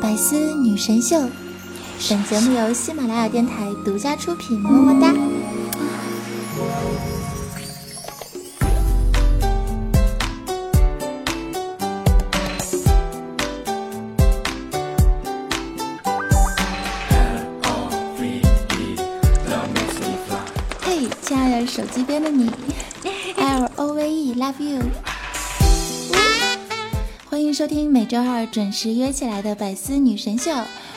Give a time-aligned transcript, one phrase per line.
[0.00, 1.28] 百思女神秀，
[2.08, 5.14] 本节目由喜马拉雅电台独家出品，么么哒。
[20.82, 22.50] 嘿，亲爱的手机边的你，
[23.36, 24.82] L O V E love you。
[27.54, 30.50] 收听每周二准时约起来的百思女神秀。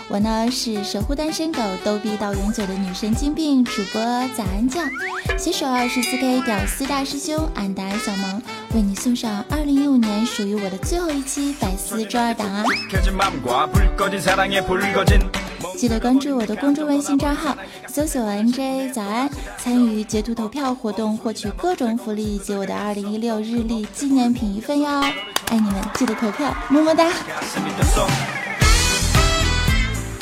[0.07, 4.01] 我呢是守护单身狗、逗逼到永久的女神经病主播
[4.35, 4.89] 早安酱，
[5.37, 8.41] 携手二十四 K 屌丝大师兄安达小萌，
[8.73, 12.63] 为你送上二零一五年属于我的最后一期百思周二档啊！
[15.77, 17.55] 记得关注我的公众微信账号，
[17.87, 24.89] 搜索 NJ 早安，参与截图投票活动，获取各种福利以及我的二零一六日历纪念品一份哟！
[25.49, 27.11] 爱你们，记得投票，么么哒！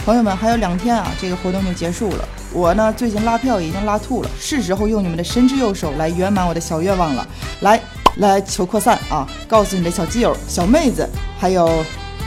[0.06, 2.28] 朋友们，还有两天啊，这个活动就结束了。
[2.52, 7.26] 我呢，最近拉票已经拉吐了，是时候用你们的神之右手来圆满我的小愿望了。
[7.62, 7.80] 来，
[8.18, 9.26] 来求扩散啊！
[9.48, 11.10] 告诉你的小基友、小妹子，
[11.40, 11.82] 还有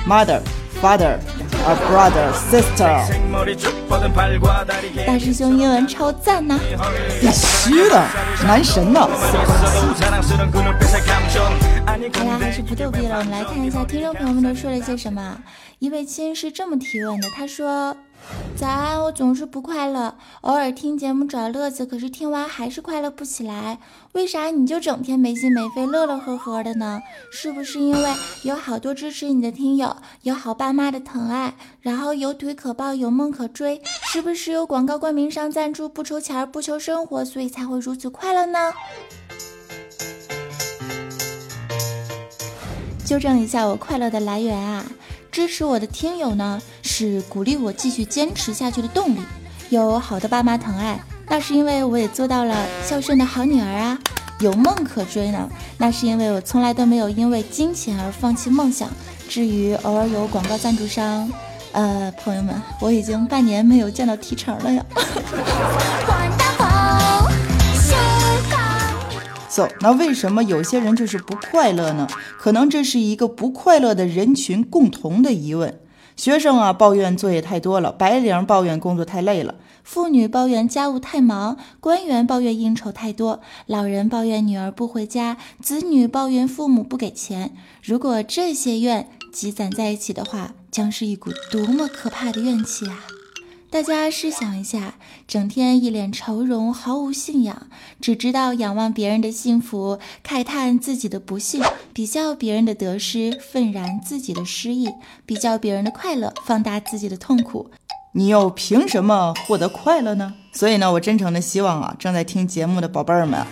[0.09, 0.41] mother、
[0.83, 1.19] father、
[1.67, 3.05] a brother、sister。
[5.07, 6.59] 大师兄英文超赞呐！
[7.21, 8.05] 必须的，
[8.47, 9.01] 男神呢！
[9.01, 9.09] 好
[12.25, 15.39] 啦，还是不逗逼了，我们来看一下听众朋友们都说了些什么。
[15.79, 17.97] 一位亲是这么提问的，他说
[18.57, 23.79] ：“早安，我总是不快乐，偶尔听节目找乐子，可是听完还是快乐不起来。
[24.13, 27.01] 为啥你就整天没心没肺、乐乐呵呵的呢？
[27.31, 33.81] 是不是因为有好多支持你的听友，有好爸妈的疼爱，然后有腿可抱，有梦可追？
[34.11, 38.73] 是不是有广告冠名商赞助，不愁钱不求生活，所以才会如此快乐呢？”
[43.07, 44.85] 纠正一下我快乐的来源啊！
[45.31, 46.61] 支持我的听友呢，
[46.99, 49.21] 是鼓励我继续坚持下去的动力。
[49.69, 53.97] 有好的爸妈疼爱，那是因为我也做到了孝顺的好女儿啊。
[54.41, 58.91] 有梦可追呢，那是因为我从来都没有因为金钱而放弃梦想。
[59.29, 61.31] 至于偶尔有广告赞助商，
[61.71, 64.85] 呃，朋友们，我已经半年没有见到提成了呀。
[69.49, 72.09] 走那为什么有些人就是不快乐呢？
[72.37, 75.79] 可能这是一个不快乐的人群共同的疑问。
[76.19, 87.55] 学生啊，抱怨作业太多了；白领抱怨工作太累了；妇女抱怨家务太忙；官员抱怨应酬太多；老人抱怨女儿不回家；子女抱怨父母不给钱。
[87.85, 93.07] 如果这些怨积攒在一起的话，将是一股多么可怕的怨气啊！
[93.71, 94.95] 大家试想一下，
[95.27, 97.67] 整天一脸愁容，毫无信仰，
[98.01, 101.63] 只知道仰望别人的幸福，慨叹自己的不幸，
[101.93, 104.89] 比较别人的得失，愤然自己的失意，
[105.27, 107.71] 比较别人的快乐，放大自己的痛苦，
[108.13, 110.33] 你又凭什么获得快乐呢？
[110.55, 113.47] 所以呢，我真诚的希望啊，正在听节目的宝贝儿们，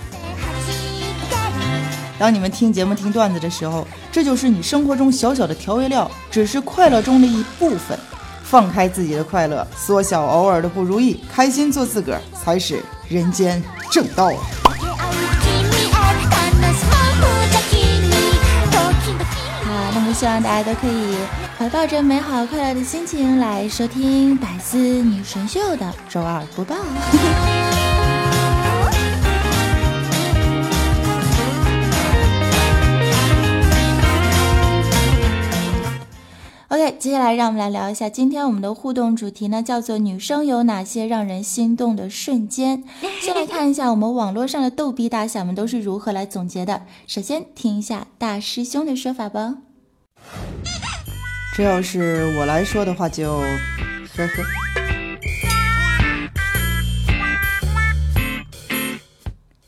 [2.18, 7.98] 当你们听节目、听段子的时候，这就是你生活中小小的调味料，只是快乐中的一部分。
[8.48, 14.28] 放开自己的快乐，缩小偶尔的不如意，开心做自个儿才是人间正道！
[19.64, 21.16] 好，那么希望大家都可以
[21.58, 26.76] 怀抱着美好快乐的心情来收听百思女神秀的周二播报。
[37.06, 42.82] 接下来让我们来聊一下今天我们的互动主题呢，叫做女生有哪些让人心动的瞬间。
[43.22, 46.82] 先来看一下我们网络上的逗逼大侠们都是如何来总结的。
[47.06, 49.58] 首先听一下大师兄的说法吧。
[51.56, 54.42] 这要是我来说的话，就呵呵。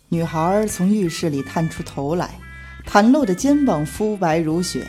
[0.09, 2.31] 女孩从浴室里探出头来，
[2.85, 4.85] 袒露的肩膀肤白如雪。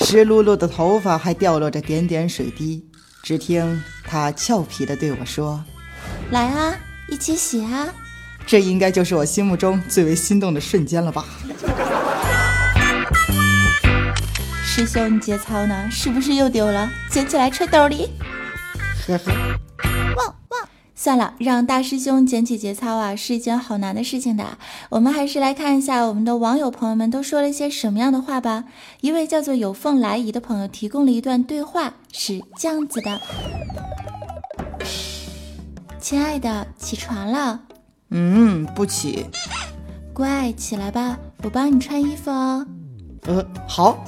[0.00, 2.84] 湿漉漉的头发还掉落着点点水滴，
[3.22, 5.62] 只听他俏皮地对我说
[6.32, 6.74] ：“来啊，
[7.08, 7.88] 一起洗啊！”
[8.46, 11.24] 这应该就是我心目中最为心动的瞬间了吧？
[14.64, 15.88] 师兄，你节操呢？
[15.90, 16.90] 是不是又丢了？
[17.10, 18.10] 捡起来揣兜里。
[19.06, 19.32] 呵呵。
[21.02, 24.56] 算了，让大师兄捡起节操啊，是一件好难的事情的。
[24.88, 28.62] 我们还是来看一下我们的网友朋友们都说了一些什么样的话吧。
[29.00, 33.20] 一位叫做有凤来仪的朋友提供了一段对话，是这样子的：
[35.98, 37.58] 亲爱的，起床了。
[38.10, 39.26] 嗯，不起。
[40.12, 42.64] 乖，起来吧，我帮你穿衣服哦。
[43.22, 43.98] 呃，好。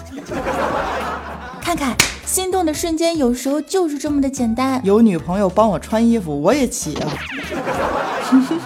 [1.61, 1.97] 看看，
[2.27, 4.81] 心动的瞬间有时候就是这么的简单。
[4.85, 7.09] 有女朋友帮我穿衣服，我也起啊。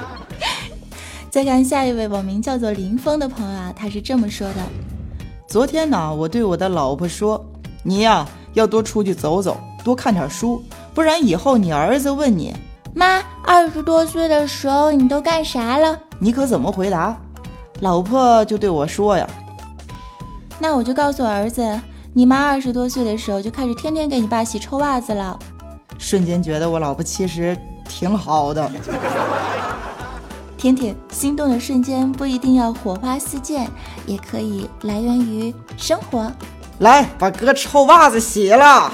[1.30, 4.62] 再看下一位网名叫做林峰的朋友啊，他是这么说的：
[5.46, 7.44] 昨天呢，我对我的老婆说，
[7.82, 10.62] 你呀要多出去走走，多看点书，
[10.94, 12.54] 不然以后你儿子问你，
[12.94, 15.98] 妈，二十多岁的时候你都干啥了？
[16.18, 17.16] 你可怎么回答？
[17.80, 19.28] 老婆就对我说呀，
[20.58, 21.78] 那我就告诉我儿子，
[22.14, 25.38] 你妈二十多岁的时候就开始天天给你爸洗臭袜子了。
[25.98, 27.56] 瞬间觉得我老婆其实
[27.88, 28.70] 挺好的。
[30.56, 33.68] 甜甜心动的瞬间不一定要火花四溅，
[34.06, 36.30] 也可以来源于生活。
[36.78, 38.92] 来，把哥臭袜子洗了。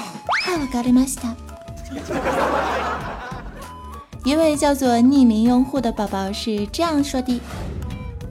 [4.23, 7.39] 一位叫做匿名用户的宝宝是这样说的：“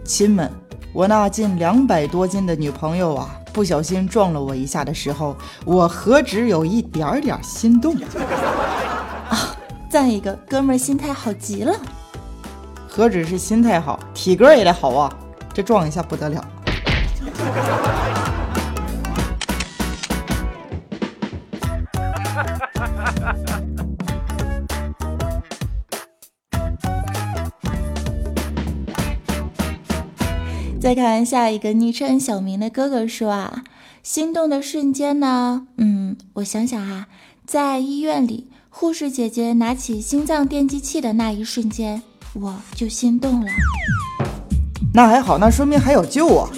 [0.05, 0.51] 亲们，
[0.93, 7.95] 我那近两百多斤的女朋友啊，不小心撞了我一下的时候，我何止有一点点心动
[9.31, 9.57] 啊！
[9.89, 11.73] 赞一个，哥们儿心态好极了。”
[12.91, 15.13] 何止是心态好，体格也得好啊！
[15.53, 16.45] 这撞一下不得了。
[30.85, 33.65] 再看下一个昵称小明的哥哥说啊，
[34.03, 35.67] 心动的瞬间呢？
[35.79, 37.09] 嗯，我想想啊，
[37.47, 42.03] 在医院里，护士姐姐拿起心脏电击器的那一瞬间。
[42.35, 43.51] 我就心动了，
[44.93, 46.51] 那还好，那说明还有救啊！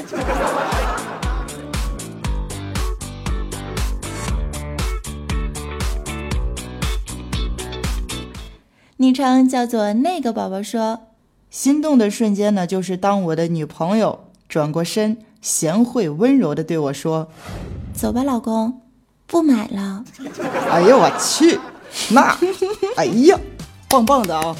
[8.96, 10.98] 昵称叫做那个宝宝说，
[11.56, 17.28] 心动的瞬间呢，就是当我的女朋友转过身，贤惠温柔的对我说
[17.96, 18.82] ：“走吧，老公，
[19.26, 20.04] 不买了。”
[20.70, 21.58] 哎呦我去，
[22.10, 22.36] 那，
[22.96, 23.40] 哎呀，
[23.88, 24.54] 棒棒的啊！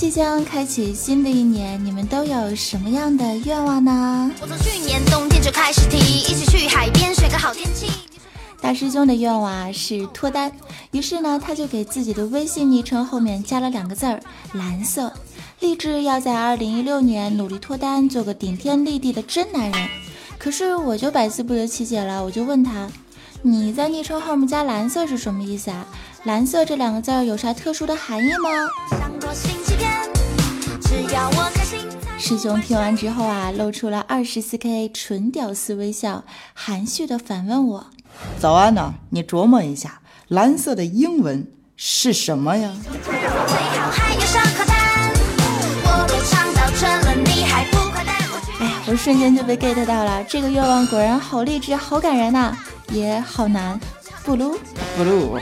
[0.00, 4.32] 即将开启新的一年，你们都有什么样的愿望呢？
[4.40, 7.92] 我从去年冬天就开始提，一起去海边选个好天气。
[8.62, 10.50] 大师兄的愿望啊是脱单，
[10.92, 14.22] 于是呢，他就给自己的微信昵称后面加了两个字儿
[14.56, 15.12] “蓝色”，
[15.60, 19.88] 立志要在二零一六年努力脱单，做个顶天立地的真男人。
[20.38, 22.88] 可是我就百思不得其解了，我就问他
[23.44, 25.86] ：“你在昵称后面加蓝色是什么意思啊？
[26.24, 28.50] 蓝色这两个字有啥特殊的含义吗？”
[32.18, 37.86] 师兄听完之后啊，露出了二十四 K 纯屌丝微笑，含蓄的反问我
[38.38, 38.92] ：“早安呢？
[39.08, 42.74] 你琢磨一下，蓝色的英文是什么呀？”
[48.60, 52.54] 哎我瞬间就被 get 到了，这个愿望果然好励志，好感人呐，
[52.90, 53.80] 也好难。
[54.22, 54.54] 不撸
[54.98, 55.38] 不撸。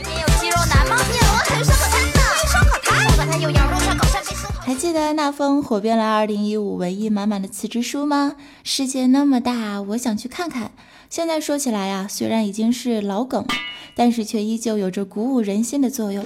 [4.64, 8.36] 还记得那封火遍了2015文艺满满的辞职书吗？
[8.62, 10.72] 世界那么大，我想去看看。
[11.08, 13.46] 现在说起来啊，虽然已经是老梗，
[13.94, 16.22] 但是却依旧有着鼓舞人心的作用。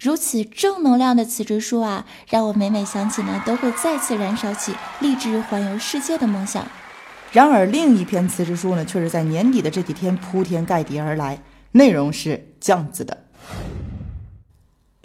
[0.00, 6.66] 如此正能量的辞职书啊，让我每每想起呢，都会再次燃烧起立志环游世界的梦想。
[7.30, 11.40] 然而，另一篇辞职书呢，却是在年底的这几天铺天盖地而来，
[11.72, 13.24] 内容是这样子的：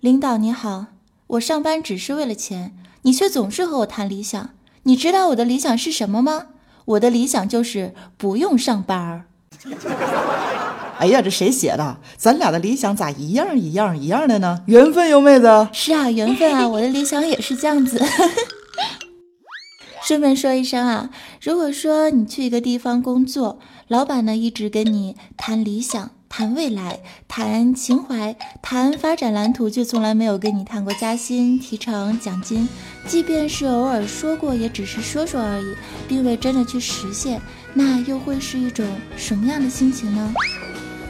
[0.01, 0.85] 领导你好，
[1.27, 4.51] 我上班只是为了钱，你却总是和我谈理想。
[4.83, 6.47] 你知道我的理想是什么吗？
[6.85, 9.25] 我的理想就是不用上班儿。
[10.99, 11.97] 哎呀，这谁写的？
[12.15, 14.63] 咱俩的理想咋一样一样一样的呢？
[14.67, 15.67] 缘分哟，妹子。
[15.73, 18.01] 是啊，缘分啊， 我的理想也是这样子。
[20.01, 21.09] 顺便说一声啊，
[21.41, 32.69] 如果说你去一个地方工作，老板呢一直跟你谈理想、谈未来、谈情怀、谈发展蓝图，却从来没有跟你谈过加薪、提成、奖金，
[33.05, 35.75] 即便是偶尔说过，也只是说说而已，
[36.07, 37.41] 并未真的去实现，
[37.73, 38.85] 那又会是一种
[39.17, 40.33] 什么样的心情呢？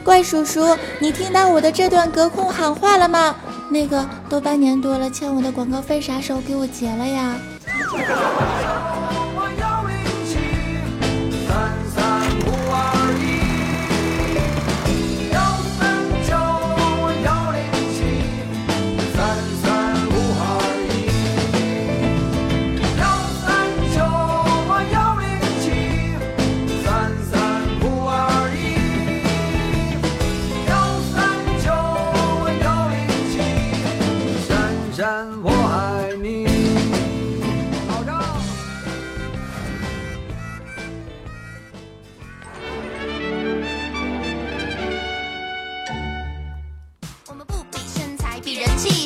[0.02, 3.36] 怪叔叔，你听到我的这段隔空喊话了吗？
[3.70, 7.36] 那个都半年多了，欠我的广告费啥时候给我结了呀？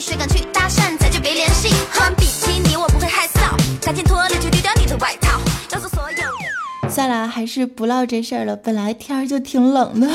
[0.06, 1.70] 谁敢去搭讪，咱就别联系。
[1.90, 5.40] 喝完比基尼我不会害臊，赶紧脱了就丢掉你的外套，
[5.72, 6.90] 要做所有。
[6.90, 10.06] 算了，还是不唠这事儿了，本来天儿就挺冷的。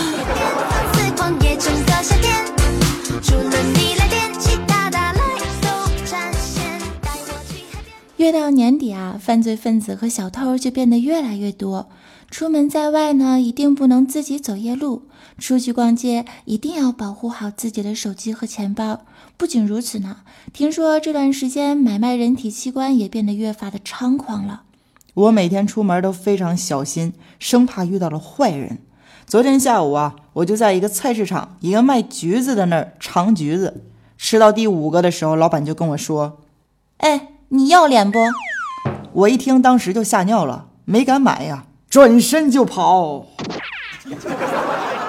[8.17, 11.89] 越到年底啊，犯罪分子和小偷就变得越来越多。
[12.29, 15.01] 出门在外呢，一定不能自己走夜路；
[15.39, 19.01] 出去逛街，一定要保护好自己的手机和钱包。
[19.39, 20.17] 不仅如此呢，
[20.51, 24.63] 听说这段时间买卖人体器官也变得越发的猖狂了。
[25.13, 28.79] 我每天出门都非常小心，生怕遇到了坏人。
[29.25, 33.85] 昨天下午啊，我就在一个菜市场，一个卖橘子的那儿尝橘子，
[34.17, 36.41] 吃到第五个的时候，老板就跟我说
[36.99, 38.19] ：“哎。”你要脸不？
[39.13, 43.25] 我一听，当时就吓尿了，没敢买呀，转身就跑。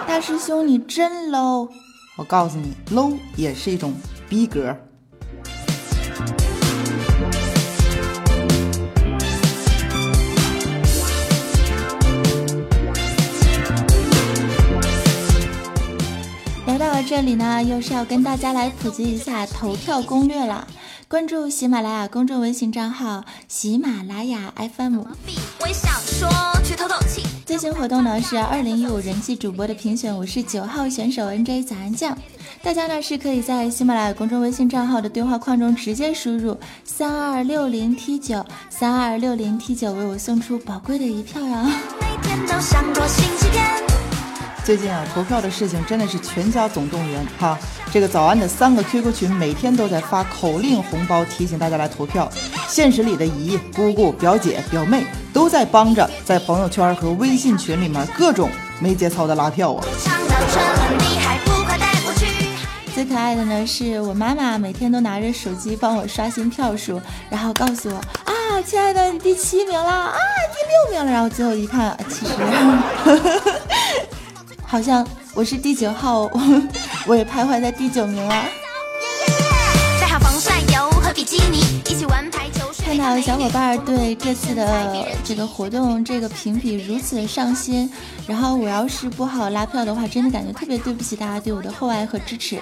[0.06, 1.68] 大师兄，你真 low！
[2.16, 3.92] 我告诉你，low 也是一种
[4.30, 4.76] 逼格。
[16.64, 20.68] 来到了这里呢，又是要跟大家来普及一下投票攻略了。
[21.08, 25.00] 关注喜马拉雅公众微信账号喜马拉雅 FM。
[27.50, 32.16] 最新活动呢是二零一五人气主播的评选，我是九号选手 NJ 早安酱。
[32.62, 41.68] 大家呢是可以在喜马拉雅公众微信账号的对话框中直接输入三二六零 T 九三二六零 T 九，为我送出宝贵的一票呀。
[44.64, 47.58] 最近啊，投票的事情真的是全家总动员哈。
[47.92, 52.30] 这个早安的三个 QQ 群每天都在发口令红包，提醒大家来投票。
[52.68, 58.48] 现实里的姨、姑姑、表姐、表妹都在帮着，在朋友圈和微信群里面各种
[58.78, 59.84] 没节操的拉票啊。
[62.94, 70.16] 最可爱的呢，是我妈妈每天都拿着手机帮我刷新票数，然后告诉我啊，亲爱的，你第七名了啊，
[70.52, 71.10] 第六名了。
[71.10, 72.32] 然后最后一看，其实。
[74.70, 76.30] 好像我是第九号，
[77.04, 78.44] 我也徘徊在第九名啊。
[82.84, 87.90] 看到小伙伴对这次的这个活动这个评比如此的上心，
[88.28, 92.60] 然后我要是不好拉票的话，真的感觉特别对不起大家对我的厚爱和支持。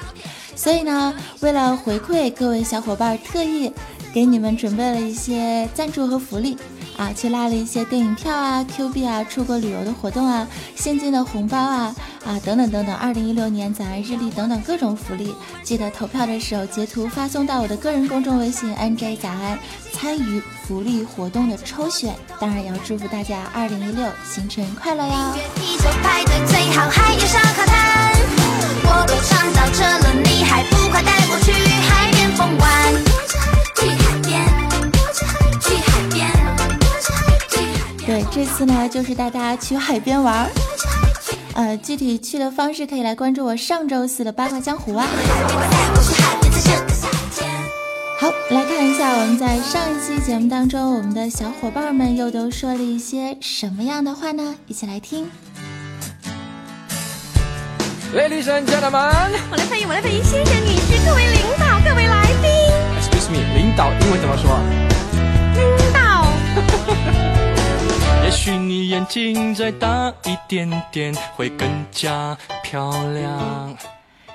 [0.57, 3.71] 所以呢，为了回馈各位小伙伴，特意
[4.15, 6.57] 给你们准备了一些赞助和福利。
[6.99, 11.95] 啊，去拉了一些电影票啊、Q 币啊、出国旅游的活动啊、现金的红包啊
[12.27, 19.57] 啊等等等等，二零一六年早安日历等等各种福利，记得投票的时候截图发送到我的个人公众微信 NJ 早安，
[19.93, 22.17] 参与福利活动的抽选。
[22.41, 25.13] 当然要祝福大家二零一六新春快乐哟！
[28.91, 31.53] 我都唱到这了，你还不快带我去
[38.39, 40.51] 这次呢就是带大家去海边玩儿，
[41.55, 45.05] 呃，具体去的方式可以来关注我上周四的八卦江湖啊。
[48.21, 54.55] 好，来看一下我们在上一期节目当中，我们的小伙伴们又都说了一些什么样的话呢？
[54.69, 55.27] 一起来听。
[58.15, 62.49] Ladies and gentlemen，我来翻译，我来翻译，先生、女士、各位领导、各位来宾。
[63.01, 64.61] Excuse me，领导英文怎么说？
[65.57, 65.99] 领导。
[68.57, 73.77] 你眼睛再大一点点，会更加漂亮。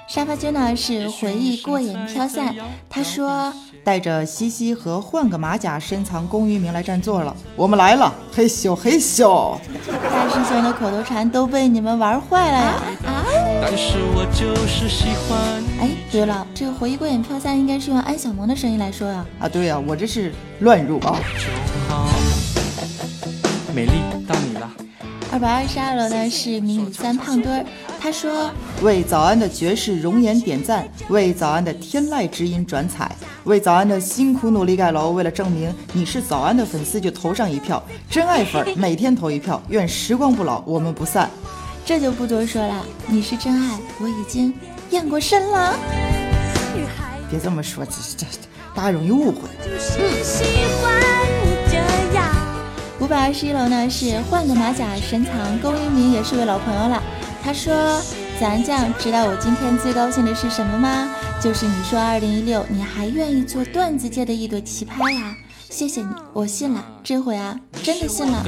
[0.07, 2.53] 沙发君呢是回忆过眼飘散，
[2.89, 3.51] 他说
[3.83, 9.57] 带着西西和换个马甲深藏功与名来占座了，我们来了，嘿咻嘿咻。
[9.87, 12.73] 大师兄的口头禅都被你们玩坏了呀！
[13.05, 13.25] 啊！
[13.61, 15.63] 但是我就是喜欢。
[15.79, 19.25] 哎，对了，这个回忆过眼飘散应该是用安小萌的声音来说呀。
[19.39, 21.17] 啊，对呀，我这是乱入啊。
[23.73, 23.91] 美丽
[24.27, 24.71] 到你了。
[25.31, 27.65] 二百二十二楼呢是迷你三胖墩儿，
[27.99, 28.51] 他说
[28.83, 33.11] 为早安的绝世容颜点赞，为早安的天籁之音转彩，
[33.45, 35.09] 为早安的辛苦努力盖楼。
[35.09, 41.27] 为了证明你是早安的粉丝，就投上一票，真爱粉每天投一票，愿时光不老，我们不散。
[41.83, 44.53] 这就不多说了，你是真爱，我已经
[44.91, 45.75] 验过身了。
[47.27, 48.27] 别这么说，这这
[48.75, 49.49] 大家容易误会。
[53.03, 57.03] 五百二十一楼呢是换个马甲深藏龚一鸣也是位老朋友了。
[57.43, 58.01] 他说
[58.39, 61.09] ：“咱酱知道我今天最高兴的是什么吗？
[61.41, 65.35] 就是你说二零一六你还愿意做段子界的一朵奇葩呀！
[65.69, 68.41] 谢谢你，我信了，这回啊真的信了。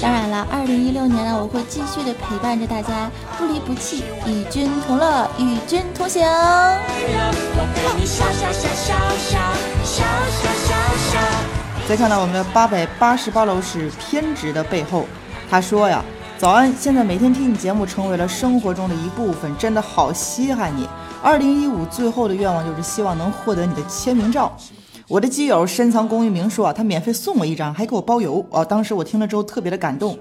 [0.00, 6.22] 当然了，二零一六年呢我会继续的陪伴着大家，不离不弃，与君同乐，与君同行。”
[11.88, 15.04] 再看到我们的八百八十八楼是偏执的背后，
[15.50, 16.02] 他说呀
[16.38, 20.88] ：“早安，现在每天听你节目成为了生活中的一部分，真的好稀罕你。
[21.22, 24.56] 二零一五最后的愿望就是希望能获得你的签名照。”
[25.08, 28.64] 我的基友深藏功与名说啊，他免费送我一张，还给我包邮啊！
[28.64, 30.16] 当时我听了之后特别的感动。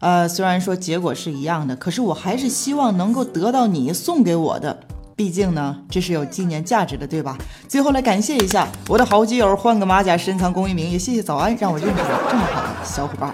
[0.00, 4.76] 呃，虽然说结果是一样的，可是我还是希望能够得到你送给我的，
[5.16, 7.38] 毕竟呢，这是有纪念价值的，对吧？
[7.68, 13.32] 最后来感谢一下我的好基友，换个马甲，深藏功与名，也谢谢早安，让我认识了这么好的小伙伴。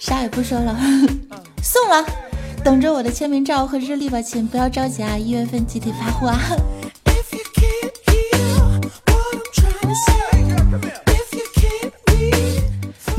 [0.00, 0.76] 啥也不说了，
[1.62, 2.04] 送了，
[2.64, 6.40] 等着我的签名照和日历吧，亲，不要着急啊，一月份集体发货啊。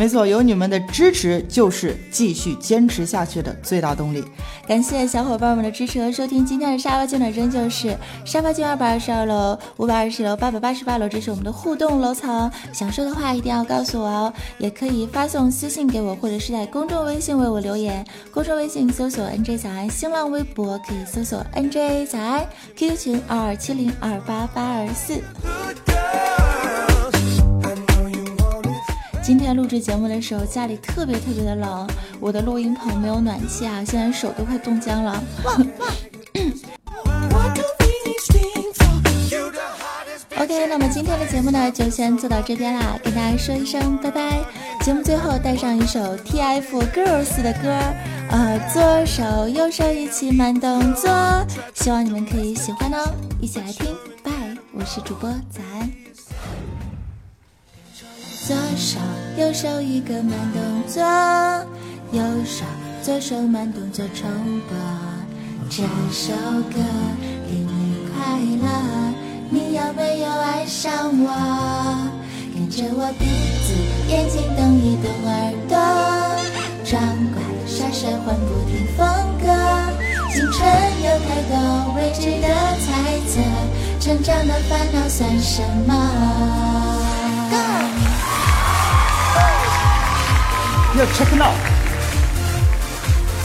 [0.04, 4.22] 没错，有你们的支持就是继续坚持下去的最大动力。
[4.68, 12.52] 感谢小伙伴们的支持和收听，今天的沙发君呢，仍旧是沙发君二百二十二楼、五百二十楼、八百八十八楼，这是我们的互动楼层。
[12.74, 18.06] 想说的话一定要告诉我哦，也可以发送私信给我，或者是在公众微信为我留言。
[18.30, 22.46] 公众微信搜索 NJ 小安，新浪微博可以搜索 NJ 小安
[22.76, 25.93] ，QQ 群二二七零二八八二四。
[29.24, 31.88] 今天录制节目的时候，家里特别特别的冷，
[32.20, 35.24] 我的录音棚没有暖气啊，现在手都快冻僵了。
[40.38, 44.44] OK，那么今天的节目呢，就先做到这边啦，跟大家说一声拜拜。
[44.82, 47.70] 节目最后带上一首 TFGIRLS 的歌，
[48.30, 51.10] 呃，左手右手一起慢动作，
[51.74, 53.96] 希望你们可以喜欢哦，一起来听。
[54.22, 54.32] 拜，
[54.74, 56.03] 我是主播早安。
[58.46, 59.00] 左手
[59.38, 61.02] 右手一个慢动作，
[62.12, 62.66] 右手
[63.02, 64.30] 左手慢动作重
[64.68, 64.76] 播。
[65.70, 66.34] 这首
[66.70, 66.76] 歌
[67.48, 68.68] 给你快乐，
[69.50, 71.32] 你有没有爱上我？
[72.54, 73.24] 跟着我鼻
[73.64, 73.74] 子
[74.10, 75.78] 眼睛动一动耳朵，
[76.84, 79.08] 装乖耍帅换不停风
[79.40, 79.48] 格。
[80.34, 80.68] 青春
[81.02, 82.48] 有太多未知的
[82.84, 82.92] 猜
[83.26, 83.40] 测，
[84.02, 86.93] 成长的烦恼算什么？
[90.96, 91.58] 要 check it out，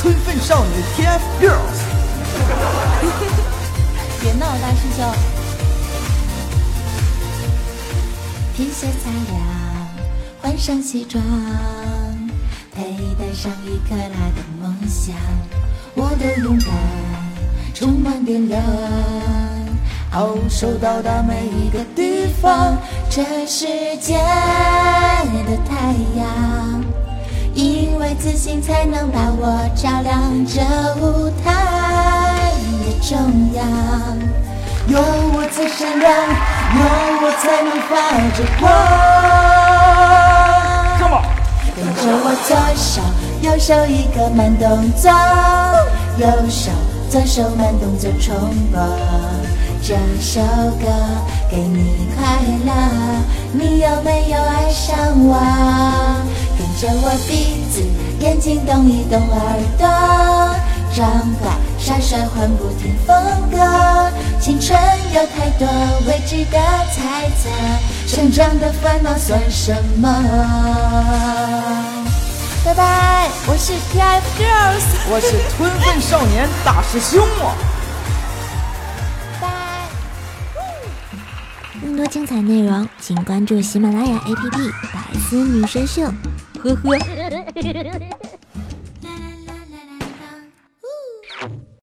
[0.02, 1.80] 吞粪少女 TFGIRLS，
[4.20, 5.02] 别闹，大师兄。
[8.54, 9.40] 天色擦亮，
[10.42, 11.22] 换上西装，
[12.76, 15.16] 佩戴上一克拉的梦想，
[15.94, 16.68] 我的勇敢
[17.72, 18.62] 充满电量，
[20.10, 22.76] 好手到达每一个地方，
[23.08, 23.66] 这世
[24.02, 26.57] 界的太阳。
[28.14, 30.60] 自信，才能把我照亮这
[31.00, 33.16] 舞台的中
[33.54, 33.64] 央。
[34.88, 34.98] 有
[35.34, 36.10] 我才闪亮，
[36.74, 36.80] 有
[37.20, 37.92] 我才能发
[38.36, 38.62] 着光。
[41.76, 43.00] 跟着我左手
[43.42, 45.10] 右手一个慢动作，
[46.16, 46.72] 右手
[47.08, 48.34] 左手慢动作重
[48.72, 48.80] 播。
[49.80, 50.40] 这首
[50.80, 50.86] 歌
[51.48, 52.18] 给你快
[52.66, 52.70] 乐，
[53.52, 55.38] 你有没有爱上我？
[56.80, 57.82] 跟着我鼻子，
[58.20, 59.36] 眼睛动一动耳
[59.76, 59.84] 朵，
[62.32, 63.16] 换不停风
[63.50, 63.58] 格。
[64.40, 64.78] 青春
[65.12, 65.66] 有太多
[66.06, 66.58] 未知的
[66.94, 67.48] 猜测，
[68.06, 70.08] 成长的烦恼算什么？
[72.64, 77.56] 拜拜，我是 TFGIRLS，我是吞粪少年大师兄啊！
[79.40, 79.48] 拜。
[81.80, 84.52] 更多精彩内容，请关注喜马拉雅 APP
[84.92, 86.02] 《百思女神秀》。
[86.58, 88.18] 呵呵。